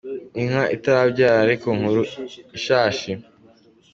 [0.41, 2.01] Inka itarabyara ariko nkuru:
[2.57, 3.11] Ishashi.